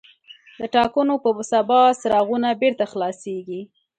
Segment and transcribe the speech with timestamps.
[0.59, 3.61] د ټاکنو په سبا څراغونه بېرته خلاصېږي.